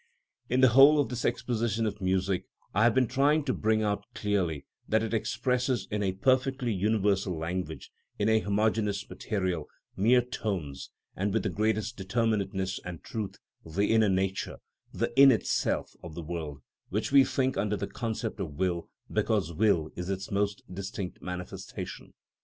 [0.49, 4.03] In the whole of this exposition of music I have been trying to bring out
[4.15, 10.89] clearly that it expresses in a perfectly universal language, in a homogeneous material, mere tones,
[11.15, 14.57] and with the greatest determinateness and truth, the inner nature,
[14.91, 19.53] the in itself of the world, which we think under the concept of will, because
[19.53, 22.13] will is its most distinct manifestation.